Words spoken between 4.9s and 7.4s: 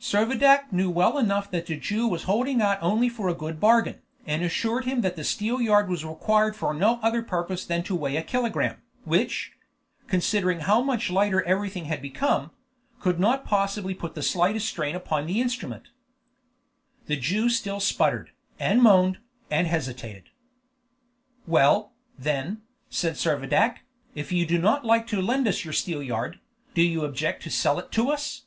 that the steelyard was required for no other